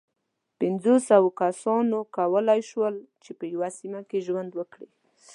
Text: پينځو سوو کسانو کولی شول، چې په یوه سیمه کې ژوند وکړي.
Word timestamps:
پينځو 0.59 0.93
سوو 1.09 1.29
کسانو 1.41 1.99
کولی 2.17 2.61
شول، 2.69 2.95
چې 3.23 3.31
په 3.39 3.45
یوه 3.53 3.69
سیمه 3.79 4.01
کې 4.09 4.23
ژوند 4.27 4.51
وکړي. 4.55 4.89